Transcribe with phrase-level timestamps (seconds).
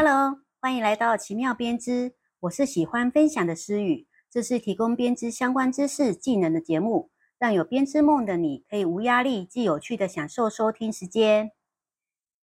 [0.00, 2.14] Hello，欢迎来到奇妙编织。
[2.38, 11.50] 我是喜欢分享的诗雨，这是提供编织相关知识、技能的节目，让有编织梦的你可以无压力、既有趣的享受收听时间。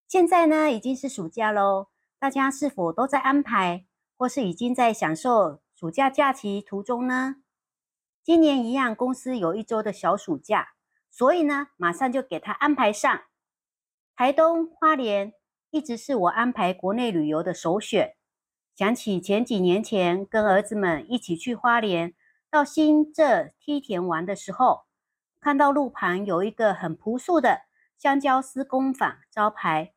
[0.06, 1.88] 现在呢，已经是暑假喽，
[2.20, 3.86] 大家是否都在安排，
[4.18, 7.38] 或是已经在享受暑假假期途中呢？
[8.22, 10.74] 今年一样，公司有一周的小暑假，
[11.10, 13.22] 所以呢，马上就给他安排上
[14.14, 15.32] 台东花莲。
[15.76, 18.16] 一直是我安排国内旅游的首选。
[18.78, 22.14] 想起前几年前跟儿子们一起去花莲
[22.50, 24.86] 到新浙梯田玩的时候，
[25.42, 27.64] 看到路旁有一个很朴素的
[27.98, 29.92] 香蕉丝工坊招牌，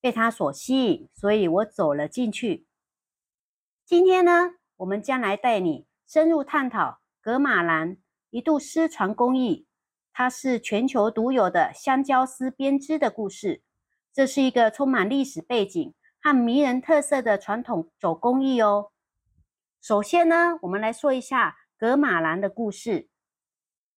[0.00, 2.66] 被它所吸引，所以我走了进去。
[3.86, 7.98] 今天呢，我们将来带你深入探讨格马兰
[8.30, 9.68] 一度失传工艺，
[10.12, 13.62] 它是全球独有的香蕉丝编织的故事。
[14.12, 18.90] 这是一个充满历史背景和迷人特色的传统手工艺哦。
[19.80, 23.08] 首先呢，我们来说一下格马兰的故事。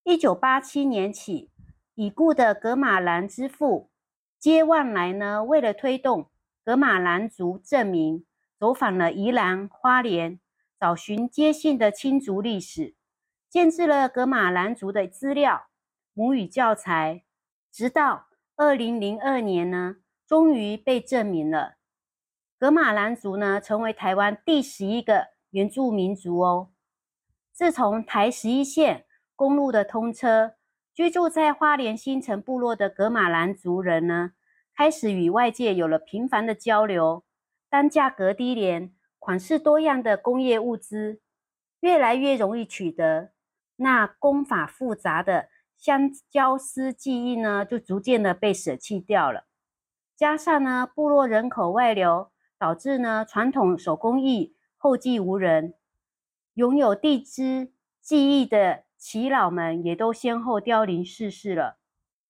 [0.03, 1.51] 一九八七年起，
[1.95, 3.89] 已故的格马兰之父
[4.37, 6.29] 接万来呢，为了推动
[6.63, 8.25] 格马兰族证明，
[8.59, 10.39] 走访了宜兰花莲，
[10.79, 12.95] 找寻接信的亲族历史，
[13.49, 15.67] 建制了格马兰族的资料、
[16.13, 17.23] 母语教材，
[17.71, 19.95] 直到二零零二年呢。
[20.33, 21.75] 终于被证明了，
[22.57, 26.71] 格马兰族呢成为台湾第十一个原住民族哦。
[27.51, 30.55] 自从台十一线公路的通车，
[30.91, 34.31] 居住在花莲新城部落的格马兰族人呢，
[34.75, 37.23] 开始与外界有了频繁的交流。
[37.69, 41.21] 当价格低廉、款式多样的工业物资
[41.81, 43.33] 越来越容易取得，
[43.75, 49.45] 那工法复杂的香蕉丝技艺呢，就逐渐的被舍弃掉了。
[50.23, 55.73] 加上呢，部落人口外流，导致呢传统手工艺后继无人，
[56.53, 61.75] 拥有地织技艺的耆老们也都先后凋零逝世了。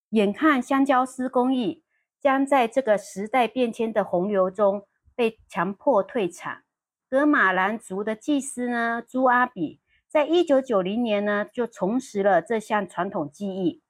[0.10, 1.84] 眼看香蕉丝工艺
[2.20, 6.64] 将在这个时代变迁的洪流中被强迫退场，
[7.08, 9.80] 格马兰族的祭司呢朱阿比，
[10.10, 13.84] 在一九九零年呢就重拾了这项传统技艺，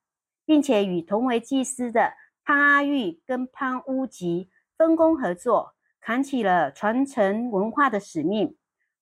[0.44, 2.16] 并且与同为祭司的。
[2.46, 8.58] 潘阿玉跟潘乌吉分工合作，扛起了传承文化的使命。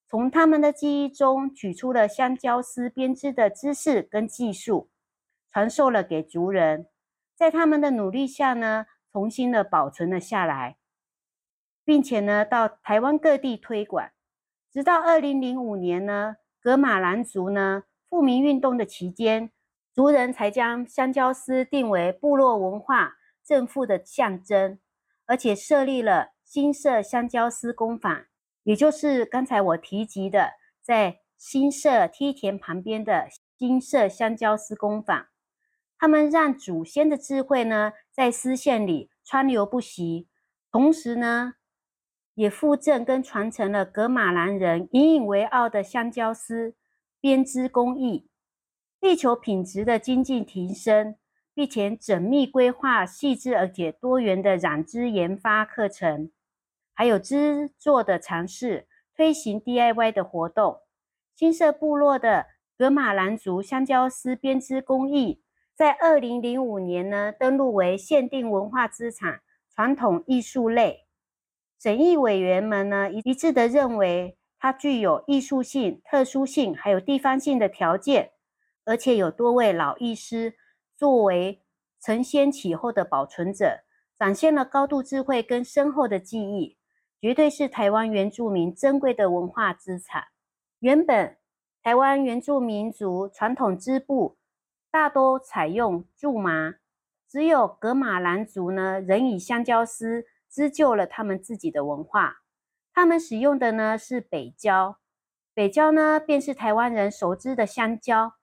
[0.08, 4.92] 从他们的记忆中取出了香蕉丝编织的知识跟技术，
[5.50, 6.88] 传授了给族人。
[7.36, 10.78] 在他们的努力下呢，重新的保存了下来，
[11.84, 14.10] 并且呢，到台湾各地推广。
[14.72, 19.50] 直到二零零五年呢，格马兰族呢复民运动的期间，
[19.92, 23.16] 族人才将香蕉丝定为部落文化。
[23.44, 24.80] 正负的象征，
[25.26, 28.26] 而且设立了新社香蕉丝工坊，
[28.64, 35.28] 也就是刚才我提及的，在新社梯田旁边的新社香蕉丝工坊。
[35.98, 40.28] 他们让祖先的智慧呢，在丝线里川流不息，
[40.72, 41.54] 同时呢，
[42.34, 46.76] 也附赠跟传承了格马兰人引以为傲的香蕉丝
[47.20, 48.28] 编织工艺，
[49.00, 51.16] 力求品质的精进提升。
[51.54, 56.32] 并且缜密规划细致而且多元的染织研发课程，
[56.94, 60.80] 还有织作的尝试，推行 DIY 的活动。
[61.36, 62.48] 新社部落的
[62.78, 65.42] 格马兰族香蕉丝编织工艺，
[65.76, 69.42] 在二零零五年呢登录为限定文化资产
[69.74, 71.08] 传统艺术类。
[71.82, 78.32] 审议委员们呢一致的认为，它具有艺术性、特殊性，还有地方性的条件，
[78.86, 80.56] 而且有多位老艺师。
[81.02, 81.64] 作为
[82.00, 83.80] 承先启后的保存者，
[84.20, 86.78] 展现了高度智慧跟深厚的记忆，
[87.20, 90.26] 绝对是台湾原住民珍贵的文化资产。
[90.78, 91.40] 原本
[91.82, 94.38] 台湾原住民族传统织布
[94.92, 96.76] 大多采用苎麻，
[97.28, 102.44] 只有格马兰族呢，仍以香蕉丝织就了他们自己的文化。
[102.94, 105.00] 他们使用的呢是北蕉，
[105.56, 108.36] 北蕉呢便是台湾人熟知的香蕉。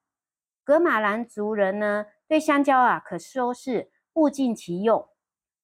[0.64, 2.06] 格马兰族人呢。
[2.28, 5.08] 对香蕉啊，可说是物尽其用，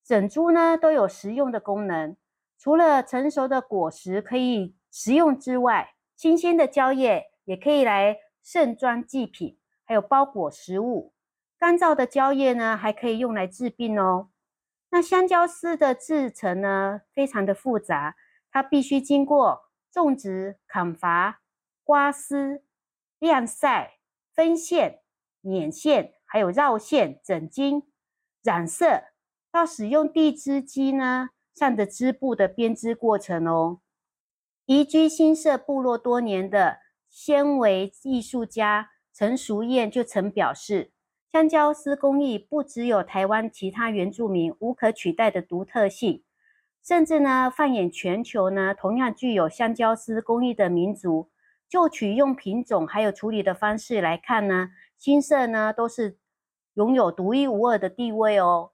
[0.03, 2.17] 整株呢都有食用的功能。
[2.59, 11.13] 除了成熟的果实可以食用之外，新鲜的蕉叶也可以来盛装祭品，还有包裹食物。
[11.59, 14.31] 干燥的蕉叶呢，还可以用来治病哦。
[14.91, 18.17] 那香蕉丝的制成呢，非常的复杂，
[18.51, 21.43] 它必须经过种植、砍伐、
[21.83, 22.63] 刮丝、
[23.19, 23.99] 晾晒、
[24.33, 25.01] 分线、
[25.43, 26.14] 捻线。
[26.35, 27.85] 还有绕线、整金、
[28.43, 29.05] 染色，
[29.53, 33.79] 到使用地织机呢，上的织布的编织过程哦。
[34.67, 36.79] 移居新社部落多年的
[37.09, 40.91] 纤维艺术家陈淑燕就曾表示，
[41.31, 46.25] 香蕉丝工艺不只有台湾其他原住民无可取代的独特性，
[46.85, 51.31] 甚至呢，放眼全球呢，同样具有香蕉丝工艺的民族，
[51.69, 56.19] 就取用品种还有处理的方式来看呢，新社呢都是
[56.75, 58.73] 拥有独一无二的地位哦。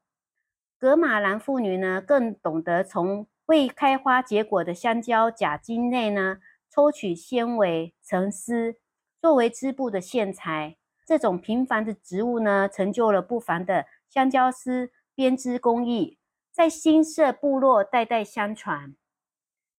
[0.78, 6.38] 格马兰妇女呢，更懂得从未开花结果的香蕉假茎内呢，
[6.70, 8.76] 抽取纤维成丝，
[9.20, 10.76] 作为织布的线材。
[11.04, 16.18] 这种平凡的植物呢，成就了不凡的香蕉丝编织工艺，
[16.52, 18.94] 在新社部落代代相传。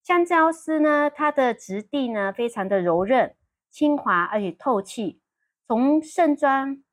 [0.04, 3.36] 香蕉丝呢，它的质地呢，非常的柔韧、
[3.70, 5.22] 轻滑而且透气。
[5.66, 6.84] 从盛装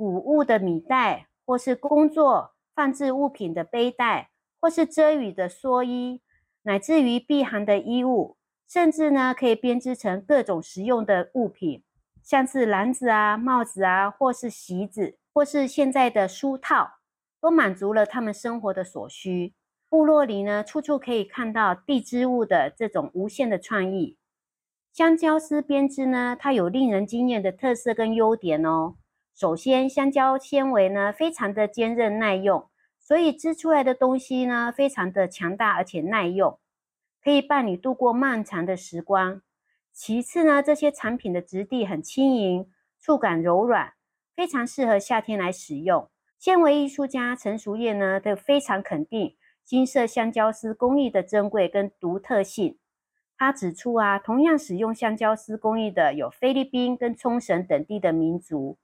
[0.00, 2.54] 谷物的米袋，或是工作。
[2.74, 6.22] 放置物品的背带，或是遮雨的蓑衣，
[6.62, 11.84] 乃至于避寒的衣物，甚至呢可以编织成各种实用的物品，
[12.22, 16.92] 像是篮子啊、帽子啊，或是席子，或是现在的书套，
[17.38, 19.52] 都满足了他们生活的所需。
[19.90, 24.16] 部落里呢，处处可以看到地织物的这种无限的创意。
[24.94, 28.94] 香蕉丝编织呢，它有令人惊艳的特色跟优点哦。
[29.40, 36.58] 首先，香蕉纤维呢非常的坚韧耐用，所以织出来的东西呢非常的强大而且耐用，
[37.24, 39.40] 可以伴你度过漫长的时光。
[39.94, 42.70] 其次呢，这些产品的质地很轻盈，
[43.00, 43.94] 触感柔软，
[44.36, 46.10] 非常适合夏天来使用。
[46.38, 52.76] 纤维艺术家陈淑燕呢，都非常肯定金色香蕉丝工艺的珍贵跟独特性。
[53.38, 58.76] 他指出啊，同样使用香蕉丝工艺的有菲律宾跟冲绳等地的民族。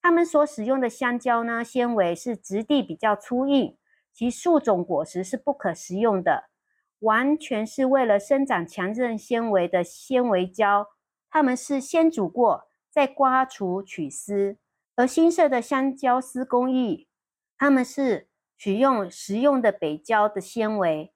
[0.00, 3.76] 他们所使用的香蕉呢，纤维是质地比较粗硬，
[4.12, 6.50] 其树种果实是不可食用的，
[7.00, 10.88] 完全是为了生长强韧纤维的纤维胶。
[11.30, 14.56] 他们是先煮过，再刮除取丝。
[14.96, 17.06] 而新设的香蕉丝工艺，
[17.56, 21.12] 他们是取用食用的北蕉的纤维，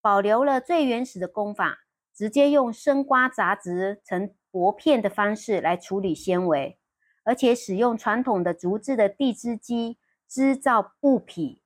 [0.00, 1.78] 保留了最原始的工法，
[2.14, 6.78] 直接用生瓜杂质成薄片的方式来处理纤维。
[7.26, 11.60] 而且使用传统的竹制的地织机织造布匹，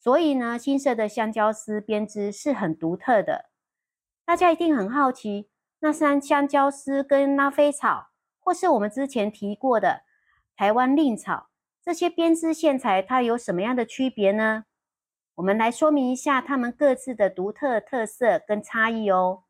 [0.00, 3.50] 所以呢，新设的香蕉丝编织是很独特的。
[4.24, 5.48] 大家一定很好奇，
[5.78, 8.08] 那三香蕉丝跟拉菲草，
[8.40, 10.02] 或是我们之前提过的
[10.56, 11.50] 台湾令草
[11.80, 14.64] 这些编织线材，它有什么样的区别呢？
[15.36, 19.44] 我们来说明一下它们各自的独特特色跟差异哦。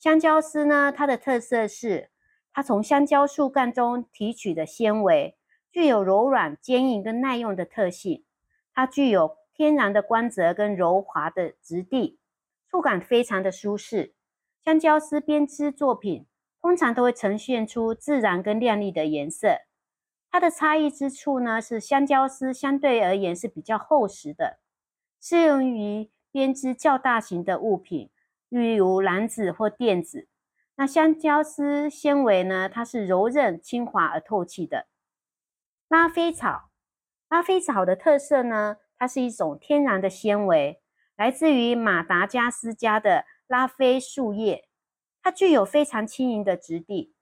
[0.00, 2.10] 香蕉丝呢，它的特色是。
[2.56, 5.36] 它从香蕉树干中提取的纤维
[5.70, 8.24] 具有柔软、坚硬跟耐用的特性。
[8.72, 12.18] 它具有天然的光泽跟柔滑的质地，
[12.70, 14.14] 触感非常的舒适。
[14.64, 16.24] 香蕉丝编织作品
[16.62, 19.58] 通常都会呈现出自然跟亮丽的颜色。
[20.30, 24.60] 它的差异之处呢，是香蕉丝相对而言是比较厚实的，
[25.20, 28.08] 适用于编织较大型的物品，
[28.48, 30.26] 例如篮子或垫子。
[30.78, 32.68] 那香蕉丝纤维呢？
[32.68, 34.86] 它是柔韧、轻滑而透气的。
[35.88, 36.70] 拉菲草，
[37.30, 38.76] 拉菲草的特色呢？
[38.98, 40.82] 它是一种天然的纤维，
[41.16, 44.68] 来自于马达加斯加的拉菲树叶。
[45.22, 47.14] 它具有非常轻盈的质地，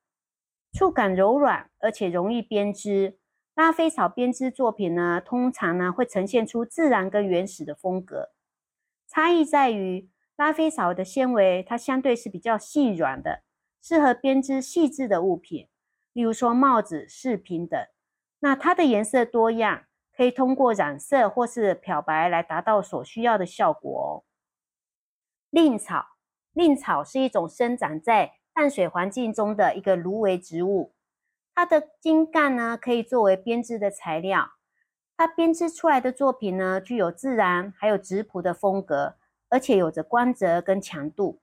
[0.73, 3.19] 触感柔软，而且容易编织。
[3.55, 8.31] 拉菲草编织作品呢，通常呢会呈现出自然跟原始的风格。
[9.07, 10.11] 差异在于。
[10.37, 13.43] 拉菲草的纤维，它相对是比较细软的，
[13.81, 15.69] 适合编织细致的物品，
[16.13, 17.81] 例如说帽子、饰品等。
[18.41, 19.85] 那它的颜色多样，
[20.17, 24.25] 可以通过染色或是漂白来达到所需要的效果哦。
[25.51, 26.05] 令草，
[26.53, 30.95] 蔺草是一种生长在淡水环境中的一个芦苇植物，
[31.55, 34.51] 它的茎干呢可以作为编织的材料。
[35.17, 39.15] 它编织出来的作品呢，具有自然还有质朴的风格。
[39.55, 41.41] 而且有着光泽跟强度，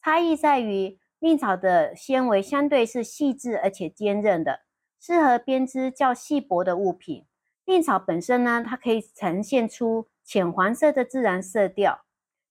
[0.00, 4.60] 差异在于蔺草的纤维相对是细致而且坚韧的，
[5.00, 7.26] 适合编织较细薄的物品。
[7.64, 12.04] 蔺草本身呢，它可以呈现出浅黄色的自然色调，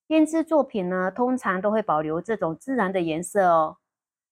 [0.06, 3.78] 编织作品呢通常都会保留这种自然的颜色哦。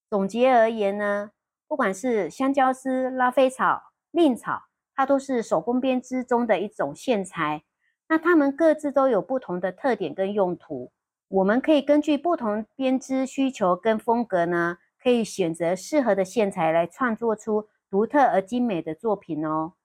[0.09, 1.31] 总结而言呢，
[1.65, 7.63] 不管是香蕉丝、拉菲草、蔺草，它都是手工编织中的一种线材。
[8.11, 10.91] 那它们各自都有不同的特点跟用途，
[11.29, 19.75] 我们可以根据不同编织需求跟风格呢，可以选择适合的线材来创作出独特而精美的作品哦。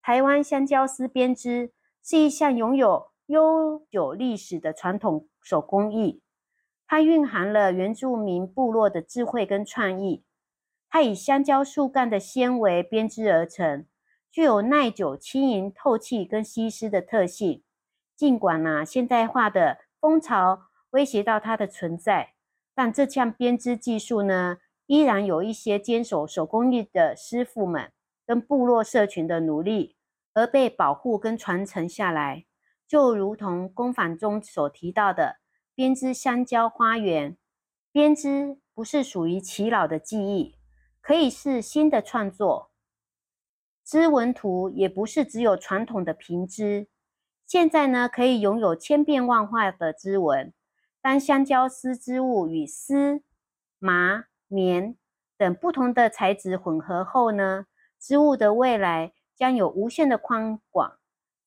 [0.00, 1.72] 台湾香蕉丝编织
[2.04, 6.22] 是一项拥有悠久历史的传统手工艺，
[6.86, 10.22] 它蕴含了原住民部落的智慧跟创意。
[10.88, 13.84] 它以香蕉树干的纤维编织而成，
[14.36, 17.62] 具有耐久、轻盈、透气跟吸湿的特性。
[18.14, 22.34] 尽管呢，现代化的风潮威胁到它的存在，
[22.74, 27.90] 但这项编织技术呢，依然有一些坚守手工艺的师傅们
[28.26, 29.96] 跟部落社群的努力
[30.34, 32.44] 而被保护跟传承下来。
[32.86, 35.38] 就如同工坊中所提到的，
[35.74, 37.38] 编织香蕉花园，
[37.90, 40.58] 编织不是属于耆老的记忆，
[41.00, 42.70] 可以是新的创作。
[43.86, 46.88] 织纹图也不是只有传统的平织，
[47.46, 50.52] 现在呢可以拥有千变万化的织纹。
[51.00, 53.22] 当香蕉丝织物与丝、
[53.78, 54.96] 麻、棉
[55.38, 57.66] 等不同的材质混合后呢，
[58.00, 60.98] 织物的未来将有无限的宽广。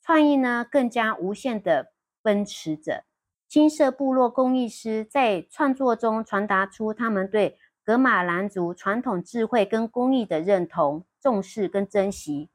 [0.02, 1.92] 创意呢，更加无限的
[2.22, 3.04] 奔驰着。
[3.50, 12.50] 金色部落工艺师在创作中传达出他们对格马兰族传统智慧跟工艺的认同、重视跟珍惜。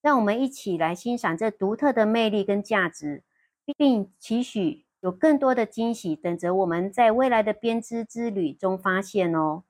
[0.00, 3.22] 让我们一起来欣赏这独特的魅力跟价值，
[3.76, 9.64] 并期许有更多的惊喜等着我们在未来的编织之旅中发现哦。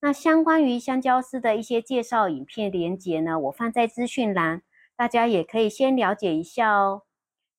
[0.00, 4.62] 那相关于香蕉丝的一些介绍影片连结呢，我放在资讯栏。
[4.94, 7.02] 大家也可以先了解一下哦。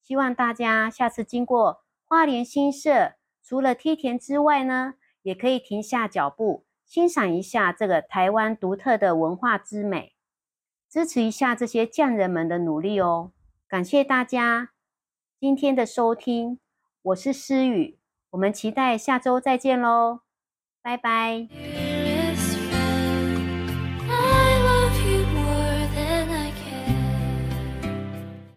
[0.01, 10.12] 希望大家下次经过花莲新社，除了梯田之外呢，也可以停下脚步，欣赏一下这个台湾独特的文化之美，
[10.93, 13.31] 支持一下这些匠人们的努力哦。
[13.67, 14.69] 感谢大家
[15.39, 16.59] 今天的收听，
[17.01, 17.97] 我是诗雨，
[18.29, 20.19] 我们期待下周再见喽，
[20.83, 21.82] 拜拜。